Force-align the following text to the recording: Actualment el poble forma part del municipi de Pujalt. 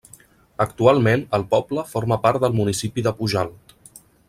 Actualment 0.63 1.25
el 1.39 1.45
poble 1.51 1.85
forma 1.91 2.19
part 2.25 2.43
del 2.47 2.57
municipi 2.61 3.07
de 3.09 3.15
Pujalt. 3.21 3.79